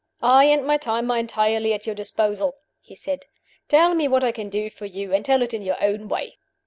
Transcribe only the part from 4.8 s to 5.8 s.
you and tell it in your